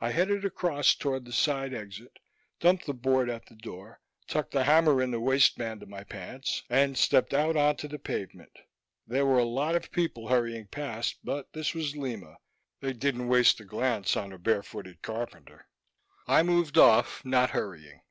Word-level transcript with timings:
I 0.00 0.12
headed 0.12 0.44
across 0.44 0.94
toward 0.94 1.24
the 1.24 1.32
side 1.32 1.74
exit, 1.74 2.20
dumped 2.60 2.86
the 2.86 2.94
board 2.94 3.28
at 3.28 3.46
the 3.46 3.56
door, 3.56 3.98
tucked 4.28 4.52
the 4.52 4.62
hammer 4.62 5.02
in 5.02 5.10
the 5.10 5.18
waist 5.18 5.58
band 5.58 5.82
of 5.82 5.88
my 5.88 6.04
pants, 6.04 6.62
and 6.70 6.96
stepped 6.96 7.34
out 7.34 7.56
onto 7.56 7.88
the 7.88 7.98
pavement. 7.98 8.56
There 9.04 9.26
were 9.26 9.40
a 9.40 9.44
lot 9.44 9.74
of 9.74 9.90
people 9.90 10.28
hurrying 10.28 10.68
past 10.68 11.16
but 11.24 11.52
this 11.54 11.74
was 11.74 11.96
Lima: 11.96 12.36
they 12.78 12.92
didn't 12.92 13.26
waste 13.26 13.58
a 13.58 13.64
glance 13.64 14.16
on 14.16 14.32
a 14.32 14.38
barefooted 14.38 15.02
carpenter. 15.02 15.66
I 16.28 16.44
moved 16.44 16.78
off, 16.78 17.24
not 17.24 17.50
hurrying. 17.50 18.02